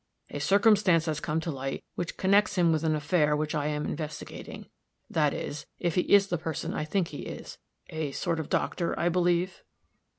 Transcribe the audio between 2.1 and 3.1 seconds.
connects him with an